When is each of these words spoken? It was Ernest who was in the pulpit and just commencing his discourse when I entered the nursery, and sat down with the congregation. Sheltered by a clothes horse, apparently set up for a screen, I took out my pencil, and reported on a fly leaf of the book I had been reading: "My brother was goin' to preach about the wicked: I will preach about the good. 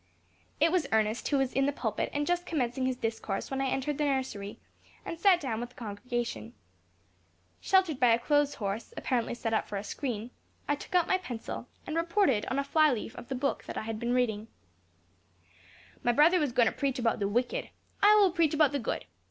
It 0.59 0.71
was 0.71 0.87
Ernest 0.91 1.27
who 1.27 1.37
was 1.37 1.53
in 1.53 1.67
the 1.67 1.71
pulpit 1.71 2.09
and 2.11 2.25
just 2.25 2.43
commencing 2.47 2.87
his 2.87 2.95
discourse 2.95 3.51
when 3.51 3.61
I 3.61 3.67
entered 3.67 3.99
the 3.99 4.05
nursery, 4.05 4.57
and 5.05 5.19
sat 5.19 5.39
down 5.39 5.59
with 5.59 5.69
the 5.69 5.75
congregation. 5.75 6.55
Sheltered 7.59 7.99
by 7.99 8.07
a 8.07 8.17
clothes 8.17 8.55
horse, 8.55 8.95
apparently 8.97 9.35
set 9.35 9.53
up 9.53 9.67
for 9.67 9.77
a 9.77 9.83
screen, 9.83 10.31
I 10.67 10.73
took 10.75 10.95
out 10.95 11.05
my 11.07 11.19
pencil, 11.19 11.67
and 11.85 11.95
reported 11.95 12.47
on 12.47 12.57
a 12.57 12.63
fly 12.63 12.91
leaf 12.91 13.15
of 13.15 13.27
the 13.27 13.35
book 13.35 13.63
I 13.75 13.81
had 13.83 13.99
been 13.99 14.13
reading: 14.15 14.47
"My 16.01 16.13
brother 16.13 16.39
was 16.39 16.51
goin' 16.51 16.65
to 16.65 16.71
preach 16.71 16.97
about 16.97 17.19
the 17.19 17.27
wicked: 17.29 17.69
I 18.01 18.15
will 18.15 18.31
preach 18.31 18.55
about 18.55 18.71
the 18.71 18.79
good. 18.79 19.05